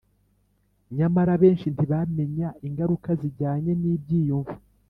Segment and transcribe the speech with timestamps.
[0.97, 4.53] Nyamara abenshi ntibamenya ingaruka zijyanye n ibyiyumvo